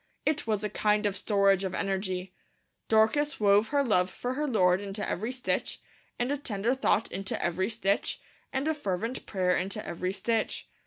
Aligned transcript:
It 0.25 0.47
was 0.47 0.63
a 0.63 0.67
kind 0.71 1.05
of 1.05 1.15
storage 1.15 1.63
of 1.63 1.75
energy. 1.75 2.33
Dorcas 2.87 3.39
wove 3.39 3.67
her 3.67 3.83
love 3.83 4.09
for 4.09 4.33
her 4.33 4.47
Lord 4.47 4.81
into 4.81 5.07
every 5.07 5.31
stitch, 5.31 5.79
and 6.17 6.31
a 6.31 6.37
tender 6.39 6.73
thought 6.73 7.11
into 7.11 7.39
every 7.39 7.69
stitch, 7.69 8.19
and 8.51 8.67
a 8.67 8.73
fervent 8.73 9.27
prayer 9.27 9.55
into 9.55 9.85
every 9.85 10.11
stitch. 10.11 10.67